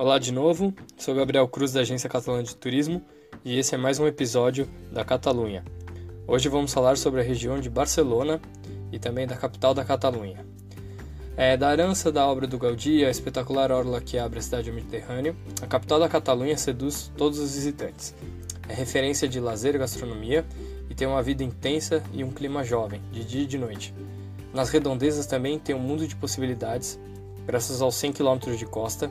[0.00, 3.02] Olá de novo, sou Gabriel Cruz da Agência Catalã de Turismo
[3.44, 5.62] e esse é mais um episódio da Catalunha.
[6.26, 8.40] Hoje vamos falar sobre a região de Barcelona
[8.90, 10.42] e também da capital da Catalunha.
[11.36, 14.74] É, da herança da obra do Gaudí, a espetacular orla que abre a cidade do
[14.74, 18.14] Mediterrâneo, a capital da Catalunha seduz todos os visitantes.
[18.70, 20.46] É referência de lazer e gastronomia
[20.88, 23.94] e tem uma vida intensa e um clima jovem, de dia e de noite.
[24.54, 26.98] Nas redondezas também tem um mundo de possibilidades,
[27.46, 29.10] graças aos 100 km de costa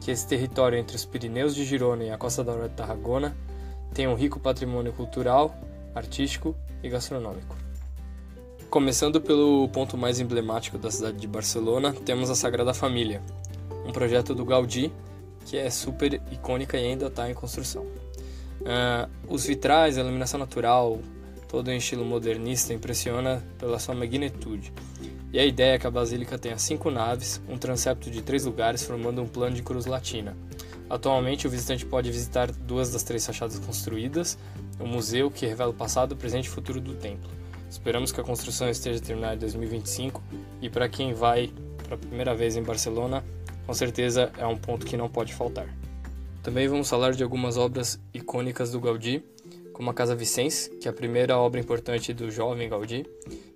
[0.00, 3.36] que esse território entre os Pirineus de Girona e a Costa da Hora de Tarragona
[3.94, 5.54] tem um rico patrimônio cultural,
[5.94, 7.56] artístico e gastronômico.
[8.70, 13.22] Começando pelo ponto mais emblemático da cidade de Barcelona, temos a Sagrada Família,
[13.86, 14.92] um projeto do Gaudí
[15.48, 17.82] que é super icônica e ainda está em construção.
[18.60, 20.98] Uh, os vitrais, a iluminação natural,
[21.48, 24.72] todo em estilo modernista, impressiona pela sua magnitude
[25.32, 28.82] e a ideia é que a basílica tenha cinco naves, um transepto de três lugares,
[28.82, 30.36] formando um plano de cruz latina.
[30.88, 34.38] Atualmente, o visitante pode visitar duas das três fachadas construídas,
[34.80, 37.30] um museu que revela o passado, presente e futuro do templo.
[37.68, 40.22] Esperamos que a construção esteja terminada em 2025
[40.62, 41.52] e para quem vai
[41.84, 43.22] pela primeira vez em Barcelona,
[43.66, 45.68] com certeza é um ponto que não pode faltar.
[46.42, 49.22] Também vamos falar de algumas obras icônicas do Gaudí,
[49.78, 53.06] como a Casa Vicens, que é a primeira obra importante do jovem Gaudí,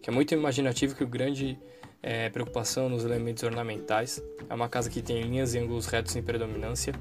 [0.01, 1.59] que é muito imaginativo que o grande
[2.01, 4.23] é, preocupação nos elementos ornamentais.
[4.49, 6.95] É uma casa que tem linhas e ângulos retos em predominância,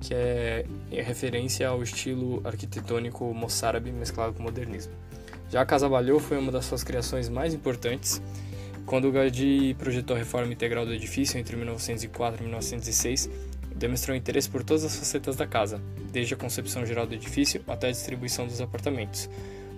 [0.00, 4.92] que é, é referência ao estilo arquitetônico moçárabe mesclado com modernismo.
[5.48, 8.20] Já a Casa Balhou foi uma das suas criações mais importantes,
[8.84, 13.30] quando o Gaudí projetou a reforma integral do edifício entre 1904 e 1906,
[13.76, 17.88] demonstrou interesse por todas as facetas da casa, desde a concepção geral do edifício até
[17.88, 19.28] a distribuição dos apartamentos,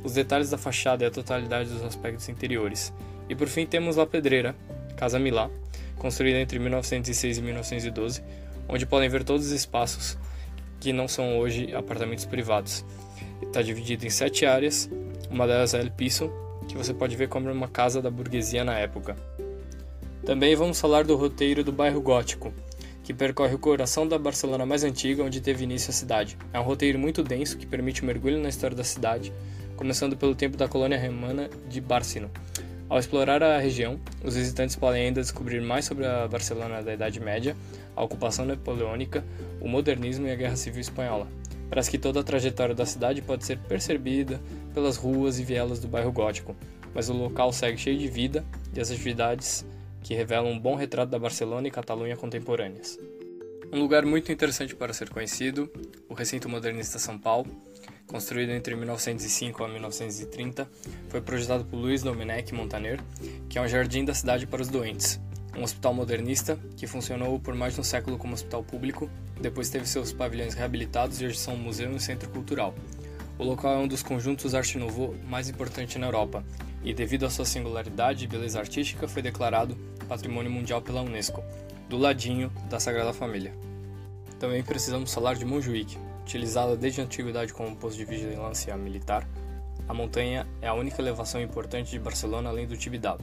[0.04, 2.92] os detalhes da fachada e a totalidade dos aspectos interiores.
[3.28, 4.54] E por fim temos La Pedreira,
[4.96, 5.50] Casa Milá,
[5.96, 8.22] construída entre 1906 e 1912,
[8.68, 10.16] onde podem ver todos os espaços
[10.80, 12.84] que não são hoje apartamentos privados.
[13.42, 14.88] Está dividido em sete áreas,
[15.28, 16.32] uma delas é El Piso,
[16.68, 19.16] que você pode ver como uma casa da burguesia na época.
[20.24, 22.52] Também vamos falar do roteiro do bairro gótico,
[23.08, 26.36] que percorre o coração da Barcelona mais antiga, onde teve início a cidade.
[26.52, 29.32] É um roteiro muito denso que permite um mergulho na história da cidade,
[29.78, 32.30] começando pelo tempo da colônia romana de Bárcino.
[32.86, 37.18] Ao explorar a região, os visitantes podem ainda descobrir mais sobre a Barcelona da Idade
[37.18, 37.56] Média,
[37.96, 39.24] a ocupação napoleônica,
[39.58, 41.26] o modernismo e a Guerra Civil Espanhola.
[41.70, 44.38] Parece que toda a trajetória da cidade pode ser percebida
[44.74, 46.54] pelas ruas e vielas do bairro gótico,
[46.94, 48.44] mas o local segue cheio de vida
[48.74, 49.64] e as atividades
[50.02, 52.98] que revelam um bom retrato da Barcelona e Catalunha contemporâneas.
[53.70, 55.70] Um lugar muito interessante para ser conhecido,
[56.08, 57.46] o Recinto Modernista São Paulo,
[58.06, 60.68] construído entre 1905 a 1930,
[61.08, 62.98] foi projetado por Luiz Domenech Montaner,
[63.48, 65.20] que é um jardim da cidade para os doentes,
[65.54, 69.10] um hospital modernista que funcionou por mais de um século como hospital público,
[69.40, 72.74] depois teve seus pavilhões reabilitados e hoje são um museu e centro cultural.
[73.38, 76.42] O local é um dos conjuntos Arte Nouveau mais importantes na Europa
[76.82, 79.76] e, devido à sua singularidade e beleza artística, foi declarado
[80.08, 81.42] Patrimônio Mundial pela Unesco,
[81.88, 83.52] do ladinho da Sagrada Família.
[84.38, 89.28] Também precisamos falar de Montjuic, utilizada desde a antiguidade como posto de vigilância militar.
[89.88, 93.22] A montanha é a única elevação importante de Barcelona além do Tibidabo.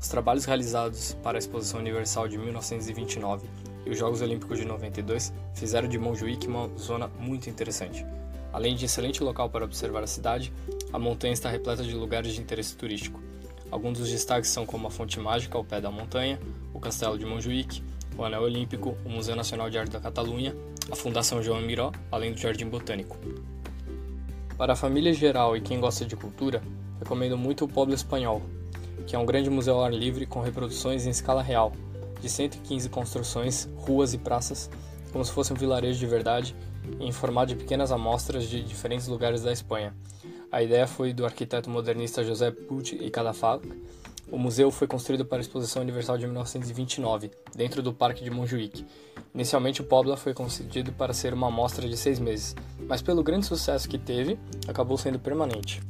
[0.00, 3.48] Os trabalhos realizados para a Exposição Universal de 1929
[3.84, 8.04] e os Jogos Olímpicos de 92 fizeram de Montjuic uma zona muito interessante.
[8.52, 10.52] Além de excelente local para observar a cidade,
[10.92, 13.20] a montanha está repleta de lugares de interesse turístico.
[13.70, 16.40] Alguns dos destaques são como a Fonte Mágica ao pé da montanha,
[16.72, 17.82] o Castelo de Montjuic,
[18.16, 20.56] o Anel Olímpico, o Museu Nacional de Arte da Catalunha,
[20.90, 23.16] a Fundação João Miró, além do Jardim Botânico.
[24.56, 26.62] Para a família geral e quem gosta de cultura,
[26.98, 28.42] recomendo muito o Poble Espanhol,
[29.06, 31.72] que é um grande museu ao ar livre com reproduções em escala real,
[32.20, 34.70] de 115 construções, ruas e praças,
[35.12, 36.56] como se fosse um vilarejo de verdade,
[36.98, 39.94] em formato de pequenas amostras de diferentes lugares da Espanha,
[40.50, 43.68] a ideia foi do arquiteto modernista José Puig e Cadafalch.
[44.30, 48.84] O museu foi construído para a Exposição Universal de 1929, dentro do Parque de Montjuic.
[49.34, 52.56] Inicialmente, o Pobla foi concedido para ser uma amostra de seis meses,
[52.86, 55.82] mas pelo grande sucesso que teve, acabou sendo permanente.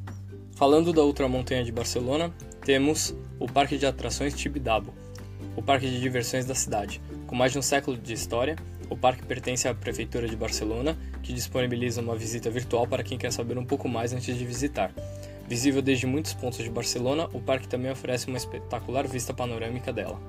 [0.52, 2.32] Falando da outra montanha de Barcelona,
[2.64, 4.92] temos o Parque de Atrações Tibidabo,
[5.56, 7.00] o parque de diversões da cidade.
[7.26, 8.56] Com mais de um século de história,
[8.90, 13.32] o parque pertence à Prefeitura de Barcelona, que disponibiliza uma visita virtual para quem quer
[13.32, 14.92] saber um pouco mais antes de visitar.
[15.48, 20.20] Visível desde muitos pontos de Barcelona, o parque também oferece uma espetacular vista panorâmica dela.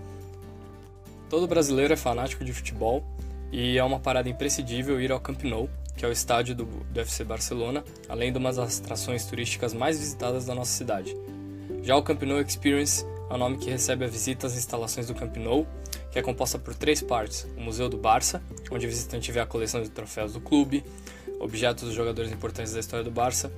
[1.30, 3.04] Todo brasileiro é fanático de futebol
[3.52, 7.00] e é uma parada imprescindível ir ao Camp Nou, que é o estádio do, do
[7.02, 11.16] FC Barcelona, além de uma das atrações turísticas mais visitadas da nossa cidade.
[11.84, 15.14] Já o Camp Nou Experience é o nome que recebe a visita às instalações do
[15.14, 15.68] Camp Nou
[16.12, 18.42] que é composta por três partes: o Museu do Barça,
[18.72, 20.84] onde o visitante vê a coleção de troféus do clube,
[21.40, 23.52] objetos dos jogadores importantes da história do Barça,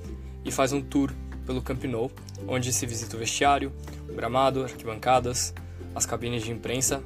[0.44, 1.12] e faz um tour
[1.46, 2.10] pelo Camp Nou,
[2.46, 3.72] onde se visita o vestiário,
[4.08, 5.52] o gramado, arquibancadas,
[5.94, 7.02] as cabines de imprensa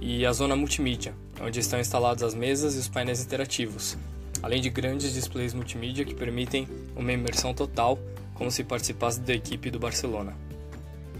[0.00, 3.96] e a zona multimídia, onde estão instaladas as mesas e os painéis interativos,
[4.42, 7.98] além de grandes displays multimídia que permitem uma imersão total,
[8.34, 10.34] como se participasse da equipe do Barcelona.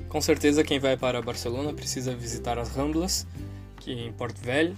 [0.08, 3.26] Com certeza, quem vai para Barcelona precisa visitar as Ramblas,
[3.88, 4.74] é em Porto Velho,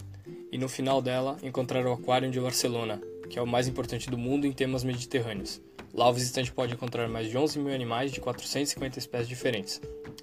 [0.52, 4.18] e no final dela encontrar o Aquário de Barcelona, que é o mais importante do
[4.18, 5.60] mundo em temas mediterrâneos.
[5.92, 9.80] Lá o visitante pode encontrar mais de 11 mil animais de 450 espécies diferentes.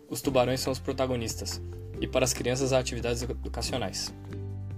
[0.08, 1.62] Os tubarões são os protagonistas,
[2.00, 4.14] e para as crianças há atividades educacionais.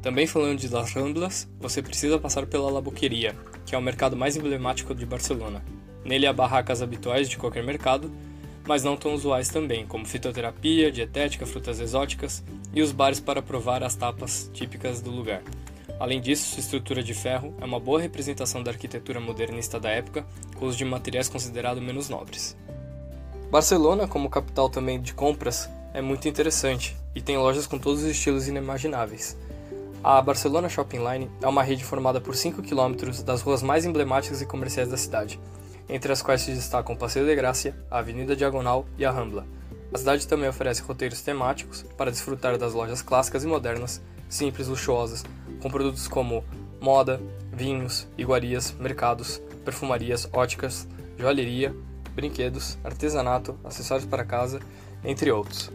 [0.02, 4.36] Também falando de Las Ramblas, você precisa passar pela Laboqueria, que é o mercado mais
[4.36, 5.64] emblemático de Barcelona.
[6.04, 8.12] Nele há barracas habituais de qualquer mercado,
[8.66, 13.84] mas não tão usuais também, como fitoterapia, dietética, frutas exóticas e os bares para provar
[13.84, 15.42] as tapas típicas do lugar.
[16.00, 20.26] Além disso, sua estrutura de ferro é uma boa representação da arquitetura modernista da época,
[20.56, 22.58] com uso de materiais considerados menos nobres.
[23.52, 28.10] Barcelona, como capital também de compras, é muito interessante e tem lojas com todos os
[28.10, 29.38] estilos inimagináveis.
[30.04, 34.42] A Barcelona Shopping Line é uma rede formada por 5 km das ruas mais emblemáticas
[34.42, 35.40] e comerciais da cidade,
[35.88, 39.46] entre as quais se destacam o Passeio de Gracia, a Avenida Diagonal e a Rambla.
[39.94, 45.26] A cidade também oferece roteiros temáticos para desfrutar das lojas clássicas e modernas, simples, luxuosas,
[45.62, 46.46] com produtos como
[46.80, 47.22] moda,
[47.52, 51.76] vinhos, iguarias, mercados, perfumarias, óticas, joalheria,
[52.16, 54.62] brinquedos, artesanato, acessórios para casa,
[55.04, 55.70] entre outros.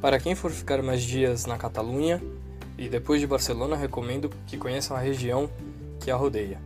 [0.00, 2.22] Para quem for ficar mais dias na Catalunha
[2.78, 5.50] e depois de Barcelona, recomendo que conheçam a região
[6.00, 6.60] que a rodeia.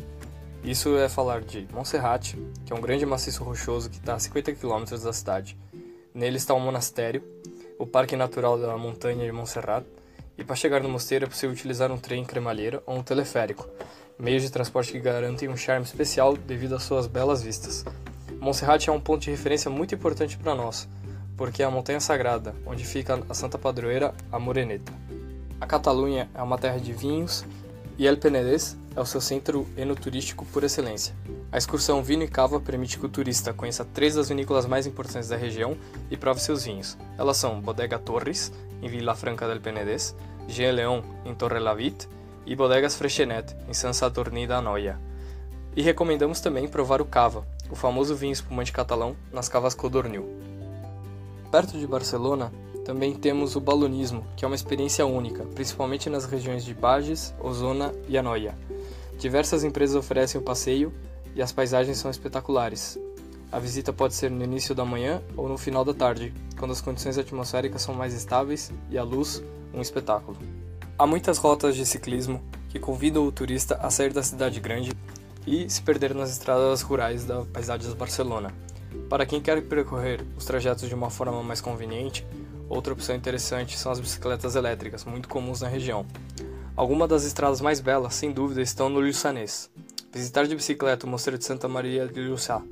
[0.63, 2.35] Isso é falar de Montserrat,
[2.67, 5.57] que é um grande maciço rochoso que está a 50 km da cidade.
[6.13, 7.23] Nele está um monastério,
[7.79, 9.85] o Parque Natural da Montanha de Montserrat,
[10.37, 13.69] e para chegar no mosteiro é possível utilizar um trem cremalheira ou um teleférico,
[14.19, 17.85] meios de transporte que garantem um charme especial devido às suas belas vistas.
[18.41, 20.89] Monserrate é um ponto de referência muito importante para nós,
[21.37, 24.93] porque é a montanha sagrada, onde fica a santa padroeira, a Moreneta.
[25.61, 27.45] A Catalunha é uma terra de vinhos
[28.01, 31.15] e El Penedès é o seu centro enoturístico por excelência.
[31.53, 35.29] A excursão Vino e Cava permite que o turista conheça três das vinícolas mais importantes
[35.29, 35.77] da região
[36.11, 36.97] e prove seus vinhos.
[37.19, 38.51] Elas são Bodega Torres,
[38.81, 40.17] em Vila Franca del Penedès,
[40.49, 42.09] Jean Leon, em Torre Lavit,
[42.47, 44.99] e Bodegas Freixenet, em San Saturni da Noia.
[45.77, 50.27] E recomendamos também provar o cava, o famoso vinho espumante catalão, nas cavas Codornil.
[51.53, 52.51] Perto de Barcelona,
[52.85, 57.95] também temos o balonismo, que é uma experiência única, principalmente nas regiões de Bages, Osona
[58.09, 58.57] e Anoia.
[59.19, 60.93] Diversas empresas oferecem o passeio
[61.35, 62.99] e as paisagens são espetaculares.
[63.53, 66.81] A visita pode ser no início da manhã ou no final da tarde, quando as
[66.81, 69.43] condições atmosféricas são mais estáveis e a luz
[69.75, 70.39] um espetáculo.
[70.99, 74.93] Há muitas rotas de ciclismo que convidam o turista a sair da cidade grande
[75.47, 78.55] e se perder nas estradas rurais da paisagem de Barcelona.
[79.09, 82.25] Para quem quer percorrer os trajetos de uma forma mais conveniente,
[82.71, 86.07] outra opção interessante são as bicicletas elétricas, muito comuns na região.
[86.77, 89.69] Algumas das estradas mais belas, sem dúvida, estão no Lluçanès.
[90.13, 92.63] Visitar de bicicleta o Mosteiro de Santa Maria de Lluçà,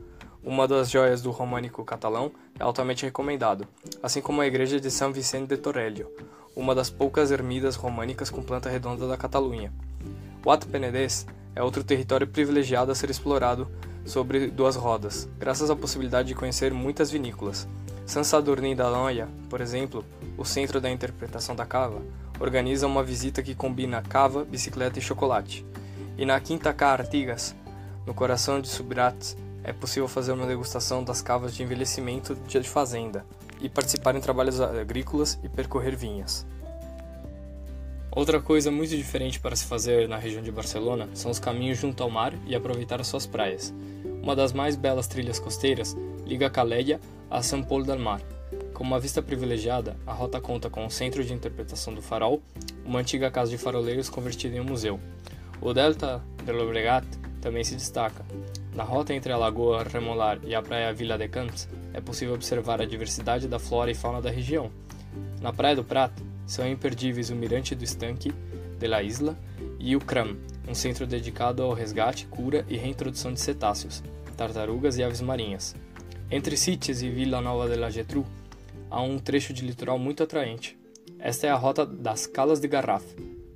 [0.43, 3.67] uma das joias do românico catalão, é altamente recomendado,
[4.03, 6.11] assim como a igreja de São Vicente de Torellio,
[6.57, 9.73] uma das poucas ermidas românicas com planta redonda da Catalunha.
[10.45, 13.69] O Alto Penedès é outro território privilegiado a ser explorado
[14.05, 17.69] sobre duas rodas, graças à possibilidade de conhecer muitas vinícolas.
[18.09, 20.03] San Sadurní da Noia, por exemplo,
[20.39, 22.01] o centro da interpretação da cava,
[22.41, 25.63] organiza uma visita que combina cava, bicicleta e chocolate.
[26.17, 27.55] E na Quinta Cá Artigas,
[28.07, 33.27] no coração de Subrat, é possível fazer uma degustação das cavas de envelhecimento de fazenda,
[33.61, 36.47] e participar em trabalhos agrícolas e percorrer vinhas.
[38.11, 42.03] Outra coisa muito diferente para se fazer na região de Barcelona são os caminhos junto
[42.03, 43.75] ao mar e aproveitar as suas praias.
[44.23, 46.99] Uma das mais belas trilhas costeiras liga Calella
[47.31, 48.21] a São Paulo del Mar.
[48.73, 52.43] Com uma vista privilegiada, a rota conta com um centro de interpretação do farol,
[52.85, 54.99] uma antiga casa de faroleiros convertida em um museu.
[55.61, 57.07] O Delta del Llobregat
[57.41, 58.25] também se destaca.
[58.75, 62.81] Na rota entre a Lagoa Remolar e a praia Vila de Camps, é possível observar
[62.81, 64.71] a diversidade da flora e fauna da região.
[65.41, 68.33] Na Praia do Prato, são imperdíveis o Mirante do Estanque
[68.79, 69.37] de la Isla
[69.79, 74.03] e o CRAM, um centro dedicado ao resgate, cura e reintrodução de cetáceos,
[74.37, 75.75] tartarugas e aves marinhas.
[76.31, 78.23] Entre Sitges e Vila Nova de la Getru,
[78.91, 80.77] há um trecho de litoral muito atraente.
[81.19, 83.03] Esta é a rota das Calas de Garraf,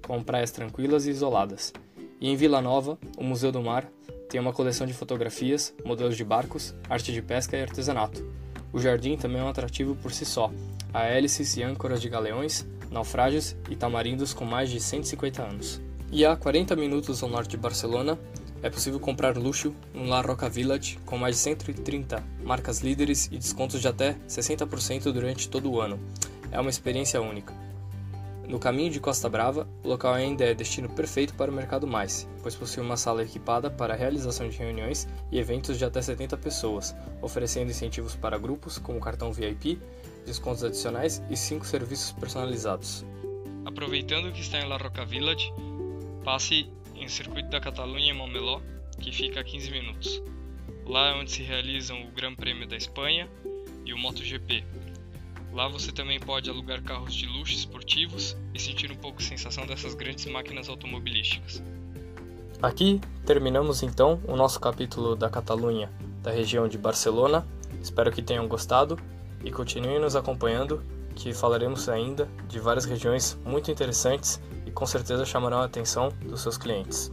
[0.07, 1.71] com praias tranquilas e isoladas.
[2.19, 3.87] E em Vila Nova, o Museu do Mar
[4.31, 8.27] tem uma coleção de fotografias, modelos de barcos, arte de pesca e artesanato.
[8.73, 10.51] O jardim também é um atrativo por si só,
[10.95, 15.79] a hélices e âncoras de galeões, naufrágios e tamarindos com mais de 150 anos.
[16.11, 18.19] E a 40 minutos ao norte de Barcelona,
[18.63, 23.37] é possível comprar luxo no La Roca Village com mais de 130 marcas líderes e
[23.37, 25.99] descontos de até 60% durante todo o ano.
[26.51, 27.53] É uma experiência única.
[28.47, 32.29] No caminho de Costa Brava, o local ainda é destino perfeito para o Mercado Mais,
[32.43, 36.37] pois possui uma sala equipada para a realização de reuniões e eventos de até 70
[36.37, 39.81] pessoas, oferecendo incentivos para grupos como cartão VIP,
[40.27, 43.05] descontos adicionais e 5 serviços personalizados.
[43.65, 45.53] Aproveitando que está em La Roca Village,
[46.25, 46.69] passe
[47.03, 48.61] em Circuito da Catalunha em Montmeló,
[49.01, 50.23] que fica a 15 minutos.
[50.87, 53.29] Lá é onde se realizam o Grande Prêmio da Espanha
[53.85, 54.65] e o MotoGP,
[55.53, 59.67] Lá você também pode alugar carros de luxo esportivos e sentir um pouco a sensação
[59.67, 61.63] dessas grandes máquinas automobilísticas.
[62.63, 65.91] Aqui terminamos então o nosso capítulo da Catalunha,
[66.23, 67.47] da região de Barcelona.
[67.83, 68.99] Espero que tenham gostado
[69.45, 70.83] e continuem nos acompanhando,
[71.15, 74.41] que falaremos ainda de várias regiões muito interessantes
[74.73, 77.11] com certeza chamarão a atenção dos seus clientes.